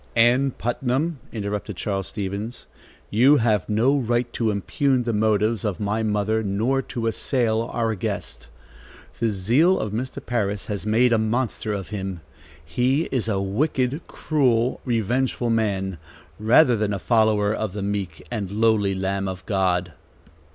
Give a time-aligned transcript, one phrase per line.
[0.15, 2.65] "Ann Putnam," interrupted Charles Stevens,
[3.11, 7.93] "you have no right to impugn the motives of my mother, nor to assail our
[7.93, 8.47] guest.
[9.19, 10.17] The zeal of Mr.
[10.25, 12.21] Parris has made a monster of him.
[12.65, 15.99] He is a wicked, cruel, revengeful man,
[16.39, 19.93] rather than a follower of the meek and lowly Lamb of God."